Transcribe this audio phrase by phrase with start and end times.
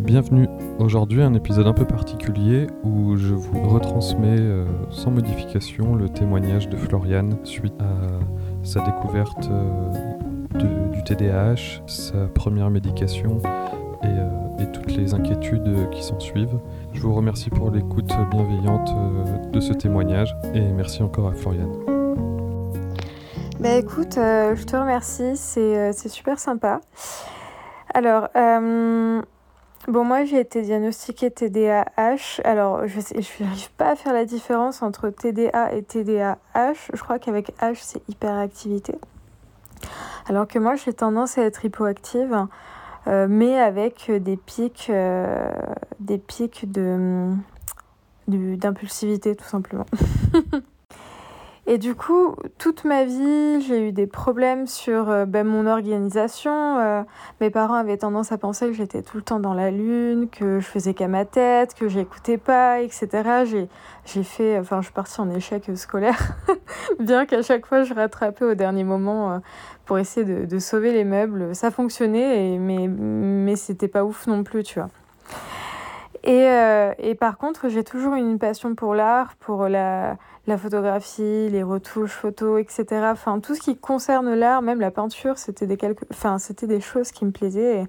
[0.00, 0.48] Bienvenue.
[0.78, 6.70] Aujourd'hui, un épisode un peu particulier où je vous retransmets euh, sans modification le témoignage
[6.70, 13.42] de Floriane suite à sa découverte euh, du TDAH, sa première médication
[14.02, 16.58] et, euh, et toutes les inquiétudes qui s'en suivent.
[16.94, 18.90] Je vous remercie pour l'écoute bienveillante
[19.52, 21.74] de ce témoignage et merci encore à Floriane.
[23.60, 26.80] Bah écoute, je te remercie, c'est super sympa.
[27.92, 28.28] Alors,
[29.88, 32.40] bon, moi j'ai été diagnostiquée TDAH.
[32.44, 33.00] Alors, je
[33.42, 36.36] n'arrive pas à faire la différence entre TDA et TDAH.
[36.92, 38.94] Je crois qu'avec H c'est hyperactivité.
[40.28, 42.46] Alors que moi j'ai tendance à être hypoactive,
[43.06, 45.50] euh, mais avec des pics, euh,
[45.98, 47.34] des pics de-
[48.28, 49.86] d'impulsivité tout simplement.
[51.72, 56.80] Et du coup, toute ma vie, j'ai eu des problèmes sur euh, ben, mon organisation.
[56.80, 57.04] Euh,
[57.40, 60.58] mes parents avaient tendance à penser que j'étais tout le temps dans la lune, que
[60.58, 63.68] je faisais qu'à ma tête, que j'écoutais pas, etc.
[64.04, 66.34] J'ai, fait, enfin, je suis partie en échec scolaire,
[66.98, 69.38] bien qu'à chaque fois je rattrapais au dernier moment euh,
[69.86, 71.54] pour essayer de, sauver les meubles.
[71.54, 74.88] Ça fonctionnait, mais, mais c'était pas ouf non plus, tu vois.
[76.24, 76.48] Et,
[76.98, 80.18] et par contre, j'ai toujours une passion pour l'art, pour la,
[80.50, 82.84] la photographie, les retouches photos, etc.
[83.12, 86.04] Enfin, tout ce qui concerne l'art, même la peinture, c'était des, quelque...
[86.10, 87.86] enfin, c'était des choses qui me plaisaient.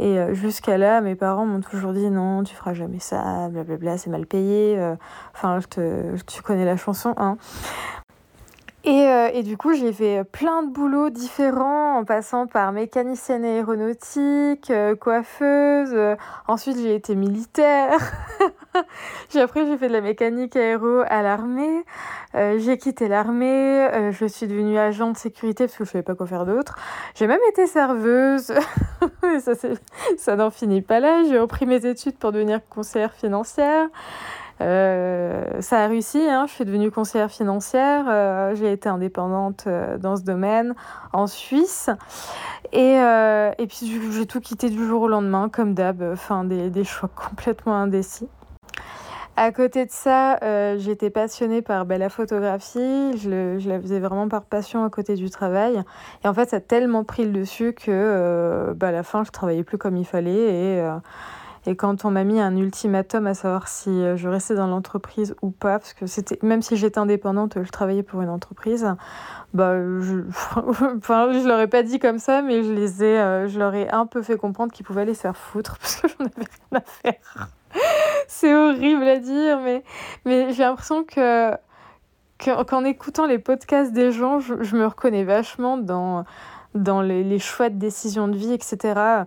[0.00, 3.96] Et, euh, jusqu'à là, mes parents m'ont toujours dit non, tu feras jamais ça, blablabla,
[3.96, 4.76] c'est mal payé.
[4.76, 4.96] euh,
[5.34, 6.16] Enfin, je te...
[6.26, 7.36] tu connais la chanson, hein.
[8.86, 13.42] Et, euh, et du coup, j'ai fait plein de boulots différents en passant par mécanicienne
[13.44, 16.16] aéronautique, coiffeuse.
[16.48, 17.98] ensuite, j'ai été militaire.
[19.30, 21.84] j'ai après, j'ai fait de la mécanique aéro à l'armée.
[22.34, 23.86] Euh, j'ai quitté l'armée.
[23.92, 26.76] euh, je suis devenue agent de sécurité parce que je savais pas quoi faire d'autre.
[27.14, 28.52] J'ai même été serveuse.
[29.40, 29.52] Ça,
[30.16, 31.24] ça n'en finit pas là.
[31.28, 33.88] J'ai repris mes études pour devenir conseillère financière.
[34.60, 39.66] Euh, ça a réussi, hein, je suis devenue conseillère financière, j'ai été indépendante
[39.98, 40.74] dans ce domaine
[41.12, 41.90] en Suisse.
[42.72, 46.84] Et, et puis j'ai tout quitté du jour au lendemain, comme d'hab, enfin des, des
[46.84, 48.28] choix complètement indécis.
[49.36, 54.28] À côté de ça, euh, j'étais passionnée par bah, la photographie, je, la faisais vraiment
[54.28, 55.82] par passion à côté du travail.
[56.22, 59.24] Et en fait, ça a tellement pris le dessus que euh, bah, à la fin,
[59.24, 60.76] je travaillais plus comme il fallait.
[60.76, 65.34] Et, euh, quand on m'a mis un ultimatum à savoir si je restais dans l'entreprise
[65.40, 68.86] ou pas, parce que c'était même si j'étais indépendante, je travaillais pour une entreprise,
[69.54, 70.24] bah je,
[70.98, 73.88] enfin, je leur ai pas dit comme ça, mais je les ai, je leur ai
[73.88, 76.80] un peu fait comprendre qu'ils pouvaient aller se faire foutre parce que j'en avais rien
[76.80, 77.48] à faire.
[78.36, 79.84] C'est horrible à dire, mais
[80.24, 81.52] mais j'ai l'impression que
[82.38, 86.24] que- qu'en écoutant les podcasts des gens, je, je me reconnais vachement dans
[86.74, 89.22] dans les, les choix de décision de vie, etc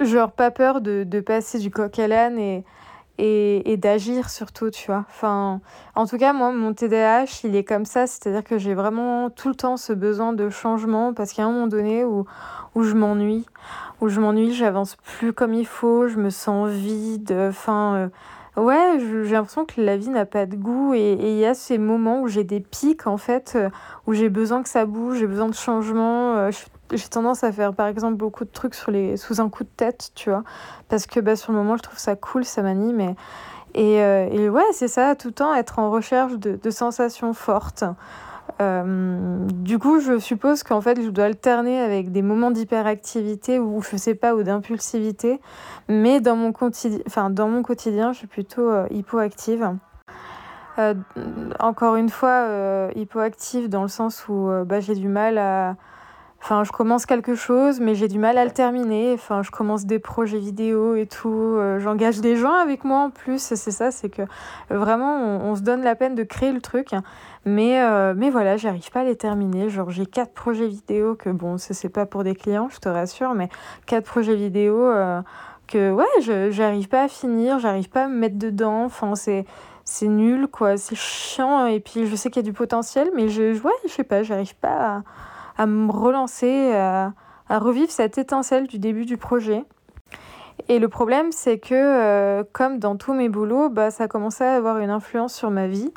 [0.00, 2.64] genre pas peur de, de passer du coq à l'âne et,
[3.18, 5.04] et, et d'agir surtout, tu vois.
[5.08, 5.60] Enfin,
[5.94, 9.48] en tout cas, moi, mon TDAH, il est comme ça, c'est-à-dire que j'ai vraiment tout
[9.48, 12.24] le temps ce besoin de changement parce qu'il y a un moment donné où,
[12.74, 13.46] où je m'ennuie,
[14.00, 17.94] où je m'ennuie, j'avance plus comme il faut, je me sens vide, enfin...
[17.96, 18.08] euh,
[18.56, 21.76] Ouais, j'ai l'impression que la vie n'a pas de goût et il y a ces
[21.76, 23.68] moments où j'ai des pics en fait, euh,
[24.06, 26.36] où j'ai besoin que ça bouge, j'ai besoin de changement.
[26.36, 26.50] euh,
[26.92, 30.30] J'ai tendance à faire par exemple beaucoup de trucs sous un coup de tête, tu
[30.30, 30.44] vois,
[30.88, 33.16] parce que bah, sur le moment je trouve ça cool, ça m'anime.
[33.74, 33.98] Et,
[34.48, 37.82] ouais, c'est ça, tout le temps être en recherche de sensations fortes.
[38.60, 43.82] Euh, du coup, je suppose qu'en fait, je dois alterner avec des moments d'hyperactivité ou
[43.82, 45.40] je sais pas, ou d'impulsivité.
[45.88, 49.76] Mais dans mon, quotidien, enfin, dans mon quotidien, je suis plutôt euh, hypoactive.
[50.78, 50.94] Euh,
[51.60, 55.76] encore une fois, hypoactive dans le sens où bah, j'ai du mal à.
[56.44, 59.14] Enfin, je commence quelque chose, mais j'ai du mal à le terminer.
[59.14, 61.30] Enfin, je commence des projets vidéo et tout.
[61.32, 63.40] euh, J'engage des gens avec moi en plus.
[63.40, 64.26] C'est ça, c'est que euh,
[64.78, 66.90] vraiment, on, se donne la peine de créer le truc.
[67.46, 69.70] Mais, euh, mais voilà, j'arrive pas à les terminer.
[69.70, 72.90] Genre, j'ai quatre projets vidéo que, bon, ça, c'est pas pour des clients, je te
[72.90, 73.48] rassure, mais
[73.86, 74.92] quatre projets vidéo
[75.66, 78.84] que, ouais, je j'arrive pas à finir, j'arrive pas à me mettre dedans.
[78.84, 79.46] Enfin, c'est
[79.84, 80.76] c'est nul, quoi.
[80.76, 81.64] C'est chiant.
[81.68, 84.22] Et puis, je sais qu'il y a du potentiel, mais je, ouais, je sais pas,
[84.22, 85.02] j'arrive pas à,
[85.56, 87.12] à me relancer, à,
[87.48, 89.64] à revivre cette étincelle du début du projet.
[90.68, 94.44] Et le problème, c'est que, euh, comme dans tous mes boulots, bah, ça a commencé
[94.44, 95.92] à avoir une influence sur ma vie.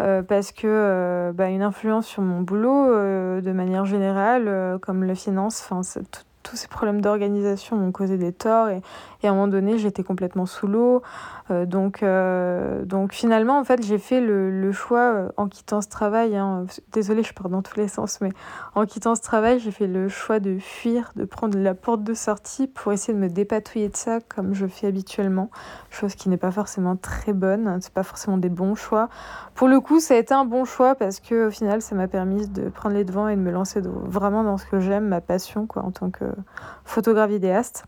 [0.00, 4.78] euh, parce que, euh, bah, une influence sur mon boulot, euh, de manière générale, euh,
[4.78, 5.82] comme la finance, enfin,
[6.42, 8.80] tous ces problèmes d'organisation m'ont causé des torts et,
[9.22, 11.02] et, à un moment donné j'étais complètement sous l'eau.
[11.50, 15.80] Euh, donc, euh, donc finalement en fait j'ai fait le, le, choix euh, en quittant
[15.80, 18.30] ce travail, hein, désolée je pars dans tous les sens, mais
[18.74, 22.14] en quittant ce travail j'ai fait le choix de fuir, de prendre la porte de
[22.14, 25.50] sortie pour essayer de me dépatouiller de ça comme je fais habituellement,
[25.90, 29.08] chose qui n'est pas forcément très bonne, hein, c'est pas forcément des bons choix.
[29.54, 32.08] Pour le coup ça a été un bon choix parce que au final ça m'a
[32.08, 35.20] permis de prendre les devants et de me lancer vraiment dans ce que j'aime, ma
[35.20, 36.24] passion quoi en tant que
[36.84, 37.84] photographe vidéaste.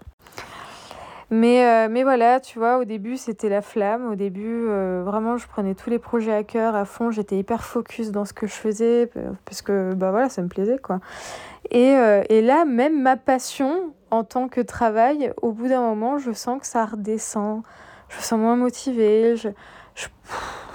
[1.32, 4.12] Mais, euh, mais voilà, tu vois, au début, c'était la flamme.
[4.12, 7.10] Au début, euh, vraiment, je prenais tous les projets à cœur, à fond.
[7.10, 9.10] J'étais hyper focus dans ce que je faisais,
[9.46, 11.00] parce que, bah voilà, ça me plaisait, quoi.
[11.70, 16.18] Et, euh, et là, même ma passion, en tant que travail, au bout d'un moment,
[16.18, 17.62] je sens que ça redescend.
[18.10, 19.34] Je me sens moins motivée.
[19.34, 19.48] Je,
[19.94, 20.08] je,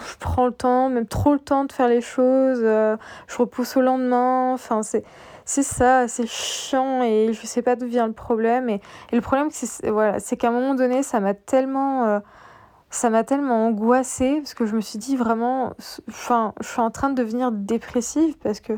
[0.07, 2.61] je, prends le temps, même trop le temps de faire les choses.
[2.61, 4.53] je repousse au lendemain.
[4.53, 5.03] Enfin, c'est
[5.47, 8.67] c'est ça, c'est chiant et je sais pas d'où vient le problème.
[8.67, 8.81] Et,
[9.13, 14.53] le problème, c'est voilà, qu'à un moment donné, ça m'a tellement, euh, tellement angoissée parce
[14.53, 15.73] que je me suis dit vraiment,
[16.09, 18.73] enfin, je suis en train de devenir dépressive parce que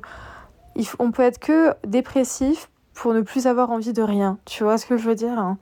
[0.75, 4.37] il, on peut être que dépressif pour ne plus avoir envie de rien.
[4.45, 5.57] Tu vois ce que je veux dire hein?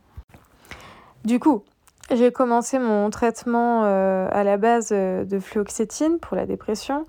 [1.24, 1.64] Du coup,
[2.12, 7.06] j'ai commencé mon traitement euh, à la base euh, de fluoxétine pour la dépression.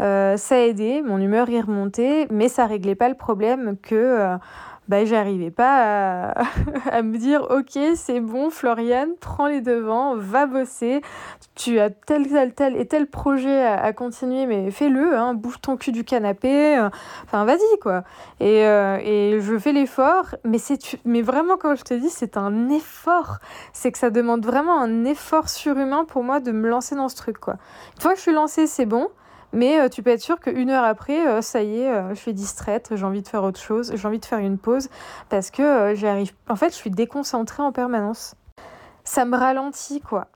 [0.00, 3.94] Euh, ça a aidé, mon humeur y remontait, mais ça réglait pas le problème que
[3.94, 4.36] euh,
[4.88, 6.30] bah, j'arrivais pas
[6.90, 11.02] à, me dire ok c'est bon Floriane, prends les devants, va bosser,
[11.54, 15.76] tu as tel tel tel et tel projet à, continuer mais fais-le, hein, bouge ton
[15.76, 16.88] cul du canapé, euh,
[17.24, 18.02] enfin vas-y quoi.
[18.40, 20.58] Et, et je fais l'effort, mais,
[21.04, 23.38] mais vraiment comme je te dis c'est un effort,
[23.74, 27.16] c'est que ça demande vraiment un effort surhumain pour moi de me lancer dans ce
[27.16, 27.54] truc quoi.
[27.96, 29.08] Une fois que je suis lancée c'est bon,
[29.52, 32.14] mais euh, tu peux être sûr qu'une heure après, euh, ça y est, euh, je
[32.14, 34.88] suis distraite, j'ai envie de faire autre chose, j'ai envie de faire une pause
[35.28, 36.32] parce que j'arrive.
[36.48, 38.34] En fait, je suis déconcentrée en permanence.
[39.04, 40.28] Ça me ralentit, quoi.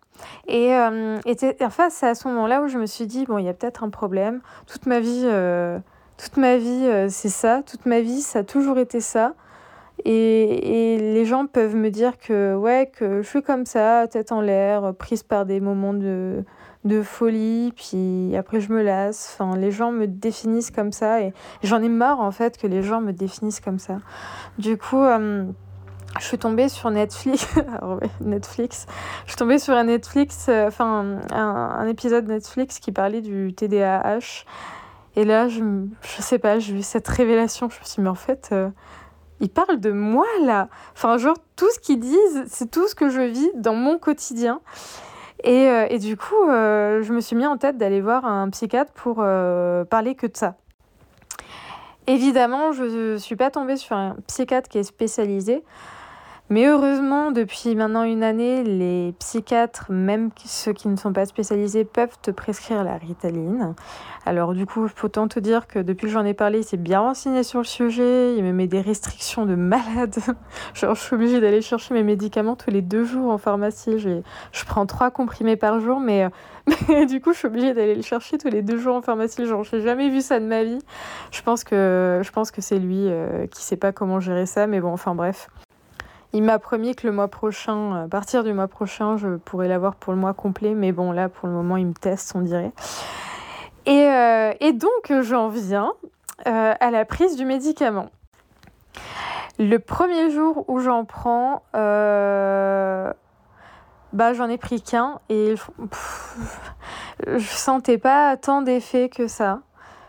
[0.49, 3.49] Et, et enfin, c'est à ce moment-là où je me suis dit, bon, il y
[3.49, 4.41] a peut-être un problème.
[4.67, 5.29] Toute ma vie,
[6.17, 7.63] toute ma vie c'est ça.
[7.63, 9.35] Toute ma vie, ça a toujours été ça.
[10.05, 14.31] Et, et, les gens peuvent me dire que, ouais, que je suis comme ça, tête
[14.31, 16.45] en l'air, prise par des moments de,
[16.87, 19.37] de folie, puis après je me lasse.
[19.39, 21.33] Enfin, les gens me définissent comme ça et
[21.63, 23.99] j'en ai marre en fait que les gens me définissent comme ça.
[24.59, 25.45] Du coup, euh,
[26.21, 27.47] je suis tombée sur Netflix.
[28.21, 28.87] Netflix.
[29.25, 33.53] Je suis tombée sur un Netflix, euh, enfin un, un, épisode Netflix qui parlait du
[33.53, 34.45] TDAH.
[35.17, 35.63] Et là, je,
[36.03, 37.69] je sais pas, j'ai eu cette révélation.
[37.69, 38.51] Je me suis dit, mais en fait.
[38.53, 38.71] Euh,
[39.41, 40.69] ils parlent de moi là.
[40.95, 44.61] Enfin, genre, tout ce qu'ils disent, c'est tout ce que je vis dans mon quotidien.
[45.45, 48.49] Et, euh, et du coup, euh, je me suis mis en tête d'aller voir un
[48.51, 50.55] psychiatre pour euh, parler que de ça.
[52.07, 55.63] Évidemment, je ne suis pas tombée sur un psychiatre qui est spécialisé.
[56.49, 61.85] Mais heureusement, depuis maintenant une année, les psychiatres, même ceux qui ne sont pas spécialisés,
[61.85, 63.75] peuvent te prescrire la ritaline.
[64.25, 66.77] Alors du coup, faut autant te dire que depuis que j'en ai parlé, il s'est
[66.77, 70.15] bien renseigné sur le sujet, il me met des restrictions de malade.
[70.75, 73.99] Genre, je suis obligée d'aller chercher mes médicaments tous les deux jours en pharmacie.
[73.99, 76.29] Je prends trois comprimés par jour, mais,
[76.89, 79.47] mais du coup, je suis obligée d'aller le chercher tous les deux jours en pharmacie.
[79.47, 80.79] Genre, j'ai jamais vu ça de ma vie.
[81.33, 84.93] Je pense que, que c'est lui euh, qui sait pas comment gérer ça, mais bon,
[84.93, 85.49] enfin bref.
[86.33, 89.95] Il m'a promis que le mois prochain, à partir du mois prochain, je pourrais l'avoir
[89.95, 90.75] pour le mois complet.
[90.75, 92.73] Mais bon, là, pour le moment, il me teste, on dirait.
[93.87, 95.93] Et, euh, et donc, j'en viens
[96.47, 98.11] euh, à la prise du médicament.
[99.59, 103.11] Le premier jour où j'en prends, euh,
[104.13, 105.55] bah, j'en ai pris qu'un et
[105.91, 106.37] pff,
[107.27, 109.61] je sentais pas tant d'effet que ça.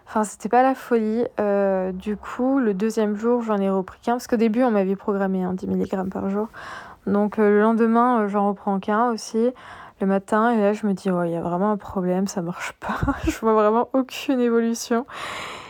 [0.07, 1.25] Enfin, c'était pas la folie.
[1.39, 4.13] Euh, du coup, le deuxième jour, j'en ai repris qu'un.
[4.13, 6.47] Parce qu'au début, on m'avait programmé hein, 10 mg par jour.
[7.07, 9.51] Donc, euh, le lendemain, euh, j'en reprends qu'un aussi.
[9.99, 12.71] Le matin, et là, je me dis, il y a vraiment un problème, ça marche
[12.79, 12.97] pas.
[13.25, 15.05] je vois vraiment aucune évolution.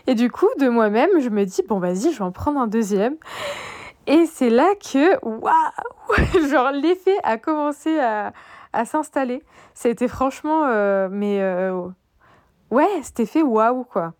[0.05, 2.67] Et du coup, de moi-même, je me dis, bon, vas-y, je vais en prendre un
[2.67, 3.15] deuxième.
[4.05, 8.33] Et c'est là que, waouh, genre l'effet a commencé à,
[8.71, 9.41] à s'installer.
[9.73, 10.67] C'était franchement,
[11.09, 11.41] mais
[12.71, 14.13] ouais, cet effet waouh, quoi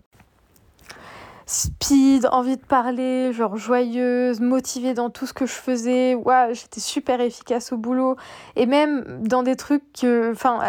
[1.48, 6.14] speed, envie de parler, genre joyeuse, motivée dans tout ce que je faisais.
[6.14, 8.18] Ouais, j'étais super efficace au boulot.
[8.58, 10.32] Et même dans des trucs que.
[10.32, 10.60] Enfin,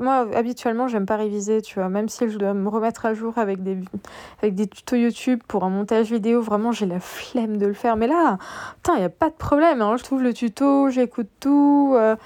[0.00, 1.88] moi, habituellement, j'aime pas réviser, tu vois.
[1.88, 3.78] Même si je dois me remettre à jour avec des,
[4.42, 7.96] avec des tutos YouTube pour un montage vidéo, vraiment, j'ai la flemme de le faire.
[7.96, 8.38] Mais là,
[8.82, 9.82] putain, n'y a pas de problème.
[9.82, 9.96] Hein.
[9.96, 11.94] Je trouve le tuto, j'écoute tout.
[11.94, 12.16] Euh,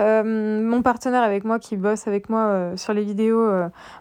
[0.00, 3.50] euh, mon partenaire avec moi qui bosse avec moi euh, sur les vidéos,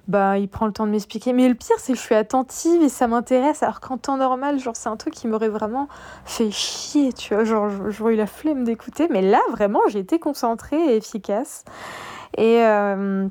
[0.07, 1.33] bah, il prend le temps de m'expliquer.
[1.33, 4.59] Mais le pire, c'est que je suis attentive et ça m'intéresse alors qu'en temps normal,
[4.59, 5.87] genre, c'est un truc qui m'aurait vraiment
[6.25, 7.43] fait chier, tu vois.
[7.43, 11.65] Genre, j'aurais eu la flemme d'écouter, mais là, vraiment, j'ai été concentrée et efficace.
[12.37, 13.27] Et, euh,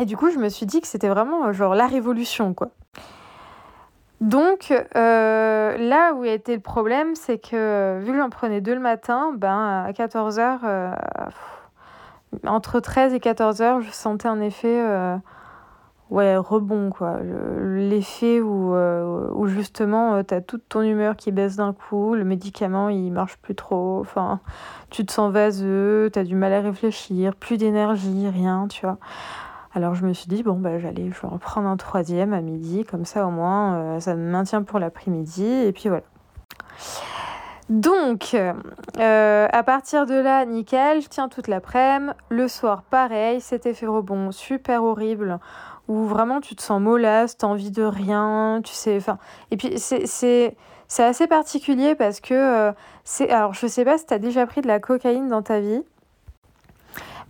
[0.00, 2.70] et du coup, je me suis dit que c'était vraiment, genre, la révolution, quoi.
[4.20, 8.74] Donc, euh, là où a été le problème, c'est que vu que j'en prenais deux
[8.74, 10.92] le matin, ben, à 14h, euh,
[12.44, 15.16] entre 13 et 14h, je sentais un effet euh,
[16.10, 16.90] ouais, rebond.
[16.90, 17.18] quoi.
[17.22, 22.88] L'effet où, où justement, tu as toute ton humeur qui baisse d'un coup, le médicament,
[22.88, 24.40] il marche plus trop, enfin,
[24.90, 28.98] tu te sens vaseux, tu as du mal à réfléchir, plus d'énergie, rien, tu vois.
[29.74, 32.84] Alors je me suis dit, bon, bah, j'allais je vais reprendre un troisième à midi,
[32.84, 36.04] comme ça au moins euh, ça me maintient pour l'après-midi, et puis voilà.
[37.68, 42.12] Donc, euh, à partir de là, nickel, je tiens toute l'après-midi.
[42.30, 45.38] Le soir, pareil, cet effet rebond super horrible,
[45.88, 49.18] où vraiment tu te sens mollasse, t'as envie de rien, tu sais, enfin...
[49.50, 50.54] Et puis c'est
[50.98, 52.72] assez particulier parce que euh,
[53.04, 53.30] c'est...
[53.30, 55.82] Alors je sais pas si t'as déjà pris de la cocaïne dans ta vie,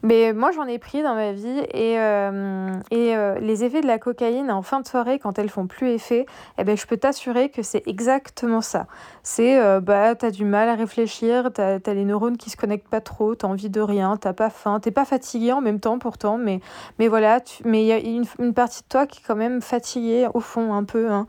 [0.03, 3.87] mais moi, j'en ai pris dans ma vie et, euh, et euh, les effets de
[3.87, 6.27] la cocaïne en fin de soirée, quand elles font plus effet,
[6.57, 8.87] eh ben, je peux t'assurer que c'est exactement ça.
[9.25, 12.89] C'est, euh, bah, t'as du mal à réfléchir, t'as as les neurones qui se connectent
[12.89, 15.99] pas trop, t'as envie de rien, t'as pas faim, t'es pas fatigué en même temps
[15.99, 16.61] pourtant, mais,
[17.01, 19.61] mais voilà, mais il y a une, une, partie de toi qui est quand même
[19.61, 21.11] fatiguée au fond un peu.
[21.11, 21.27] Hein.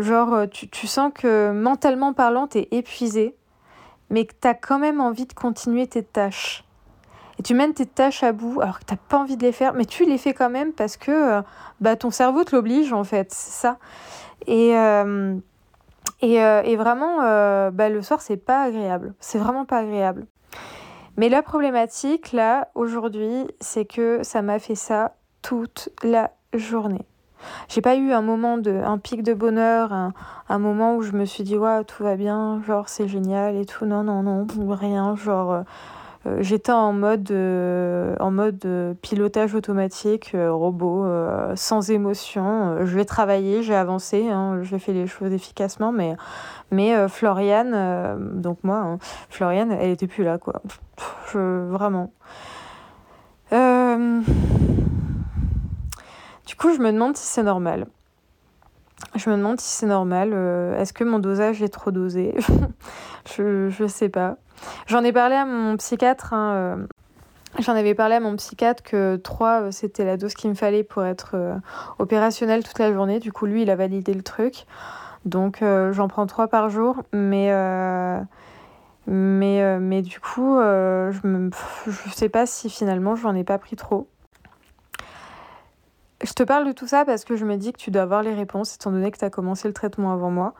[0.00, 3.36] genre, tu, tu sens que mentalement parlant, t'es épuisé,
[4.08, 6.64] mais que t'as quand même envie de continuer tes tâches
[7.42, 9.74] tu mènes tes tâches à bout alors que tu n'as pas envie de les faire,
[9.74, 11.42] mais tu les fais quand même parce que euh,
[11.80, 13.78] bah, ton cerveau te l'oblige en fait, c'est ça.
[14.46, 15.36] Et, euh,
[16.20, 17.18] et, euh, et, vraiment,
[17.70, 19.14] bah, le soir, c'est pas agréable.
[19.20, 20.26] C'est vraiment pas agréable.
[21.16, 27.06] Mais la problématique, là, aujourd'hui, c'est que ça m'a fait ça toute la journée.
[27.68, 30.12] J'ai pas eu un moment de, un pic de bonheur, un,
[30.48, 33.66] un moment où je me suis dit, ouais, tout va bien, genre, c'est génial et
[33.66, 33.84] tout.
[33.84, 35.64] Non, non, non, rien, genre,
[36.40, 41.06] j'étais en mode, euh, en mode euh, pilotage automatique, robot,
[41.56, 42.76] sans émotion.
[42.84, 46.16] je vais travailler, j'ai avancé, hein, j'ai fait les choses efficacement, mais,
[46.70, 48.98] mais Floriane, donc moi, hein,
[49.30, 50.62] Floriane, elle était plus là, quoi.
[51.34, 52.12] Vraiment.
[56.46, 57.86] Du coup, je me demande si c'est normal.
[59.16, 60.32] Je me demande si c'est normal.
[60.78, 62.34] Est-ce que mon dosage est trop dosé?
[63.26, 64.36] Je ne sais pas.
[64.86, 66.32] J'en ai parlé à mon psychiatre.
[66.32, 66.86] Hein, euh,
[67.58, 70.82] j'en avais parlé à mon psychiatre que 3, euh, c'était la dose qu'il me fallait
[70.82, 71.56] pour être euh,
[71.98, 73.18] opérationnel toute la journée.
[73.18, 74.66] Du coup, lui, il a validé le truc.
[75.24, 75.62] Donc,
[75.92, 77.04] j'en prends 3 par jour.
[77.12, 77.52] Mais,
[79.06, 81.48] mais, mais du coup, je ne
[81.86, 84.08] je sais pas si finalement, j'en ai pas pris trop.
[86.24, 88.24] Je te parle de tout ça parce que je me dis que tu dois avoir
[88.24, 90.54] les réponses, étant donné que tu as commencé le traitement avant moi.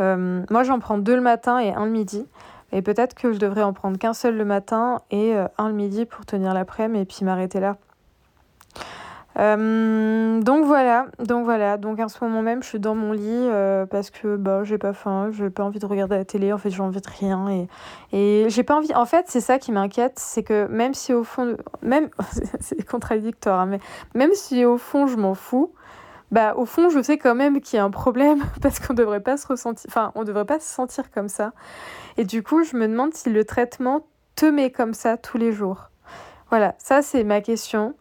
[0.00, 2.26] Moi, j'en prends deux le matin et un le midi.
[2.72, 5.74] Et peut-être que je devrais en prendre qu'un seul le matin et euh, un le
[5.74, 7.76] midi pour tenir l'après-midi et puis m'arrêter là.
[9.38, 13.22] Euh, donc voilà, donc voilà, donc à ce moment même, je suis dans mon lit
[13.28, 16.58] euh, parce que bah j'ai pas faim, j'ai pas envie de regarder la télé, en
[16.58, 17.68] fait j'ai envie de rien et
[18.12, 18.92] et j'ai pas envie.
[18.94, 22.08] En fait, c'est ça qui m'inquiète, c'est que même si au fond, même
[22.60, 23.80] c'est contradictoire, hein, mais
[24.14, 25.72] même si au fond je m'en fous,
[26.30, 29.20] bah au fond je sais quand même qu'il y a un problème parce qu'on devrait
[29.20, 31.52] pas se ressentir, enfin on devrait pas se sentir comme ça.
[32.16, 34.06] Et du coup, je me demande si le traitement
[34.36, 35.90] te met comme ça tous les jours.
[36.50, 37.94] Voilà, ça c'est ma question.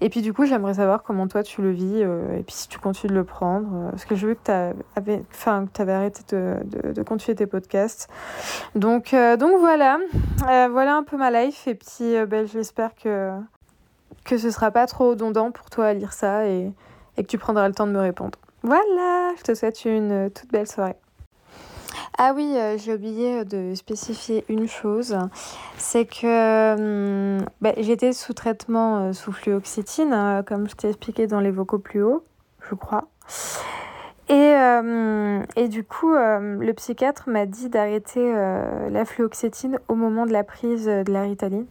[0.00, 2.68] Et puis du coup, j'aimerais savoir comment toi tu le vis euh, et puis si
[2.68, 3.68] tu continues de le prendre.
[3.74, 4.52] Euh, parce que je veux que tu
[4.96, 8.08] avais, enfin, avais arrêté de, de, de, continuer tes podcasts.
[8.74, 9.98] Donc, euh, donc voilà,
[10.70, 11.66] voilà un peu ma life.
[11.66, 13.32] Et puis ben, j'espère que,
[14.24, 16.72] que ce sera pas trop redondant pour toi à lire ça et,
[17.18, 18.38] et que tu prendras le temps de me répondre.
[18.62, 20.96] Voilà, je te souhaite une toute belle soirée.
[22.20, 25.16] Ah oui, euh, j'ai oublié de spécifier une chose,
[25.76, 26.74] c'est que
[27.38, 31.52] hum, bah, j'étais sous traitement euh, sous fluoxétine, hein, comme je t'ai expliqué dans les
[31.52, 32.24] vocaux plus hauts,
[32.68, 33.08] je crois.
[34.30, 40.44] Et, du coup, le psychiatre m'a dit d'arrêter euh, la fluoxétine au moment de la
[40.44, 41.66] prise de la ritaline.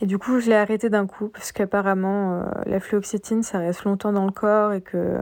[0.00, 4.12] Et du coup, je l'ai arrêté d'un coup, parce qu'apparemment, la fluoxétine, ça reste longtemps
[4.12, 5.18] dans le corps et que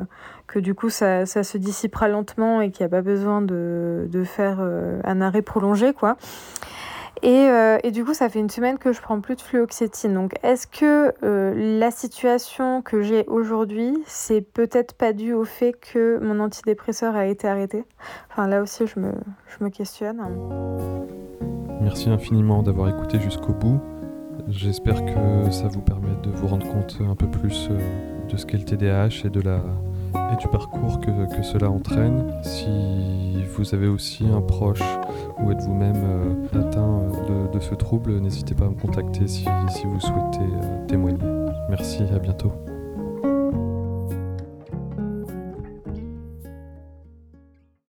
[0.47, 4.07] que du coup ça, ça se dissipera lentement et qu'il n'y a pas besoin de,
[4.09, 6.17] de faire euh, un arrêt prolongé quoi.
[7.23, 10.13] Et, euh, et, du coup, ça fait une semaine que je prends plus de fluoxétine.
[10.13, 15.73] Donc, est-ce que euh, la situation que j'ai aujourd'hui, c'est peut-être pas dû au fait
[15.73, 17.87] que mon antidépresseur a été arrêté?
[18.31, 19.13] Enfin, là aussi, je me,
[19.47, 20.21] je me questionne.
[21.81, 23.81] Merci infiniment d'avoir écouté jusqu'au bout.
[24.49, 27.69] J'espère que ça vous permet de vous rendre compte un peu plus
[28.31, 29.61] de ce qu'est le TDAH et de la
[30.33, 32.33] et du parcours que, que, cela entraîne.
[32.43, 34.83] Si vous avez aussi un proche
[35.39, 39.45] ou êtes vous-même euh, atteint de, de, ce trouble, n'hésitez pas à me contacter si,
[39.69, 41.19] si vous souhaitez témoigner.
[41.69, 42.53] Merci, à bientôt.